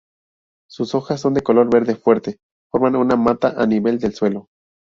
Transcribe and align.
Sus 0.67 0.95
hojas 0.95 1.23
de 1.31 1.43
color 1.43 1.69
verde 1.69 1.95
fuerte 1.95 2.39
forman 2.71 2.95
una 2.95 3.15
mata 3.17 3.53
a 3.61 3.67
nivel 3.67 3.99
del 3.99 4.15
suelo. 4.15 4.47